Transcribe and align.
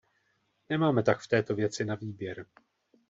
Nemáme 0.69 1.03
tak 1.03 1.19
v 1.19 1.27
této 1.27 1.55
věci 1.55 1.85
na 1.85 1.95
výběr. 1.95 2.45